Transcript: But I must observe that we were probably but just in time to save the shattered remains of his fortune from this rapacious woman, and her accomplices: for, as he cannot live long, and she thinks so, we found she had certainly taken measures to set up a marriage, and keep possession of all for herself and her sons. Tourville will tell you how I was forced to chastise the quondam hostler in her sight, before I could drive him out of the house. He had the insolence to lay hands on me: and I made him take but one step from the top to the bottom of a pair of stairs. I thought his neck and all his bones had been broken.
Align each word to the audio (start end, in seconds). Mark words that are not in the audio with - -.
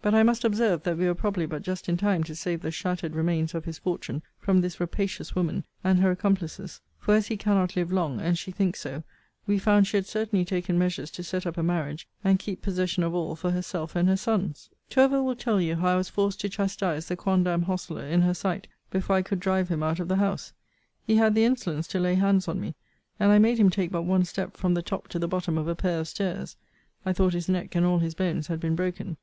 But 0.00 0.14
I 0.14 0.22
must 0.22 0.42
observe 0.42 0.84
that 0.84 0.96
we 0.96 1.04
were 1.04 1.14
probably 1.14 1.44
but 1.44 1.60
just 1.60 1.86
in 1.86 1.98
time 1.98 2.24
to 2.24 2.34
save 2.34 2.62
the 2.62 2.70
shattered 2.70 3.14
remains 3.14 3.54
of 3.54 3.66
his 3.66 3.76
fortune 3.78 4.22
from 4.38 4.62
this 4.62 4.80
rapacious 4.80 5.34
woman, 5.34 5.64
and 5.84 6.00
her 6.00 6.10
accomplices: 6.10 6.80
for, 6.98 7.12
as 7.14 7.26
he 7.26 7.36
cannot 7.36 7.76
live 7.76 7.92
long, 7.92 8.18
and 8.18 8.38
she 8.38 8.50
thinks 8.50 8.80
so, 8.80 9.02
we 9.46 9.58
found 9.58 9.86
she 9.86 9.98
had 9.98 10.06
certainly 10.06 10.46
taken 10.46 10.78
measures 10.78 11.10
to 11.10 11.22
set 11.22 11.44
up 11.46 11.58
a 11.58 11.62
marriage, 11.62 12.08
and 12.24 12.38
keep 12.38 12.62
possession 12.62 13.02
of 13.02 13.14
all 13.14 13.36
for 13.36 13.50
herself 13.50 13.94
and 13.94 14.08
her 14.08 14.16
sons. 14.16 14.70
Tourville 14.88 15.26
will 15.26 15.36
tell 15.36 15.60
you 15.60 15.76
how 15.76 15.88
I 15.88 15.96
was 15.96 16.08
forced 16.08 16.40
to 16.40 16.48
chastise 16.48 17.08
the 17.08 17.14
quondam 17.16 17.64
hostler 17.64 18.06
in 18.06 18.22
her 18.22 18.32
sight, 18.32 18.68
before 18.90 19.16
I 19.16 19.20
could 19.20 19.40
drive 19.40 19.68
him 19.68 19.82
out 19.82 20.00
of 20.00 20.08
the 20.08 20.16
house. 20.16 20.54
He 21.06 21.16
had 21.16 21.34
the 21.34 21.44
insolence 21.44 21.86
to 21.88 22.00
lay 22.00 22.14
hands 22.14 22.48
on 22.48 22.58
me: 22.62 22.76
and 23.20 23.30
I 23.30 23.38
made 23.38 23.58
him 23.58 23.68
take 23.68 23.90
but 23.92 24.04
one 24.04 24.24
step 24.24 24.56
from 24.56 24.72
the 24.72 24.80
top 24.80 25.08
to 25.08 25.18
the 25.18 25.28
bottom 25.28 25.58
of 25.58 25.68
a 25.68 25.74
pair 25.76 26.00
of 26.00 26.08
stairs. 26.08 26.56
I 27.04 27.12
thought 27.12 27.34
his 27.34 27.46
neck 27.46 27.74
and 27.74 27.84
all 27.84 27.98
his 27.98 28.14
bones 28.14 28.46
had 28.46 28.58
been 28.58 28.74
broken. 28.74 29.14